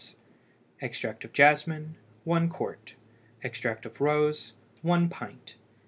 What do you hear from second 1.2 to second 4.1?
of jasmine 1 qt. Extract of